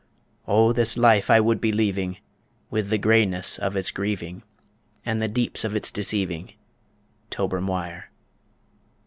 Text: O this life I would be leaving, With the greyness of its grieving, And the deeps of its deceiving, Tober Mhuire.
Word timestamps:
O 0.47 0.73
this 0.73 0.97
life 0.97 1.29
I 1.29 1.39
would 1.39 1.61
be 1.61 1.71
leaving, 1.71 2.17
With 2.71 2.89
the 2.89 2.97
greyness 2.97 3.59
of 3.59 3.75
its 3.77 3.91
grieving, 3.91 4.41
And 5.05 5.21
the 5.21 5.27
deeps 5.27 5.63
of 5.63 5.75
its 5.75 5.91
deceiving, 5.91 6.53
Tober 7.29 7.61
Mhuire. 7.61 8.05